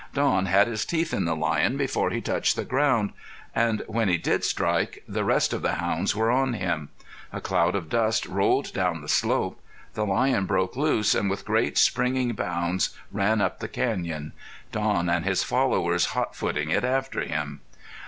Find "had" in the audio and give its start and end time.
0.47-0.65